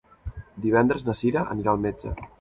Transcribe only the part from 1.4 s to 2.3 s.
anirà al metge.